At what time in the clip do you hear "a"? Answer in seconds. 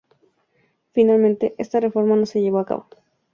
2.57-2.65